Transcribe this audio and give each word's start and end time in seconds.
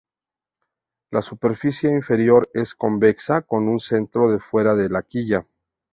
La 1.11 1.21
superficie 1.21 1.91
inferior 1.91 2.49
es 2.55 2.73
convexa 2.73 3.43
con 3.43 3.67
un 3.69 3.79
centro 3.79 4.31
de 4.31 4.39
fuera 4.39 4.73
de 4.73 4.89
la 4.89 5.03
quilla. 5.03 5.45